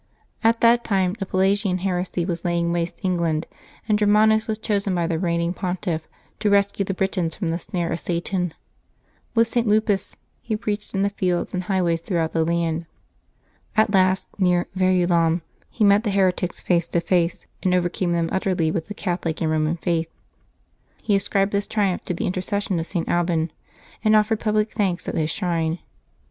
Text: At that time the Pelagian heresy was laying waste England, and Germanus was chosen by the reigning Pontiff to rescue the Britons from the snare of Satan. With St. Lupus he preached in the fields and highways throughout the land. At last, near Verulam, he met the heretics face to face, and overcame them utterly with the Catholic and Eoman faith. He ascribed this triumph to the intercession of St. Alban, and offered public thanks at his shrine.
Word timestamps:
At 0.43 0.61
that 0.61 0.83
time 0.83 1.13
the 1.19 1.27
Pelagian 1.27 1.77
heresy 1.77 2.25
was 2.25 2.43
laying 2.43 2.71
waste 2.71 2.97
England, 3.03 3.45
and 3.87 3.99
Germanus 3.99 4.47
was 4.47 4.57
chosen 4.57 4.95
by 4.95 5.05
the 5.05 5.19
reigning 5.19 5.53
Pontiff 5.53 6.07
to 6.39 6.49
rescue 6.49 6.83
the 6.83 6.95
Britons 6.95 7.35
from 7.35 7.51
the 7.51 7.59
snare 7.59 7.91
of 7.91 7.99
Satan. 7.99 8.51
With 9.35 9.47
St. 9.47 9.67
Lupus 9.67 10.15
he 10.41 10.55
preached 10.57 10.95
in 10.95 11.03
the 11.03 11.11
fields 11.11 11.53
and 11.53 11.65
highways 11.65 12.01
throughout 12.01 12.31
the 12.31 12.43
land. 12.43 12.87
At 13.77 13.93
last, 13.93 14.27
near 14.39 14.65
Verulam, 14.75 15.43
he 15.69 15.83
met 15.83 16.03
the 16.03 16.09
heretics 16.09 16.61
face 16.61 16.87
to 16.89 16.99
face, 16.99 17.45
and 17.61 17.71
overcame 17.75 18.11
them 18.13 18.29
utterly 18.31 18.71
with 18.71 18.87
the 18.87 18.95
Catholic 18.95 19.39
and 19.39 19.51
Eoman 19.51 19.79
faith. 19.81 20.09
He 21.03 21.15
ascribed 21.15 21.51
this 21.51 21.67
triumph 21.67 22.03
to 22.05 22.15
the 22.15 22.25
intercession 22.25 22.79
of 22.79 22.87
St. 22.87 23.07
Alban, 23.07 23.51
and 24.03 24.15
offered 24.15 24.39
public 24.39 24.71
thanks 24.71 25.07
at 25.07 25.13
his 25.13 25.29
shrine. 25.29 25.77